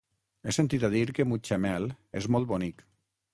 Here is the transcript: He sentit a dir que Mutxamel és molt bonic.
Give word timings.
He 0.47 0.53
sentit 0.55 0.85
a 0.87 0.89
dir 0.95 1.03
que 1.19 1.27
Mutxamel 1.33 1.85
és 2.23 2.29
molt 2.37 2.51
bonic. 2.55 2.83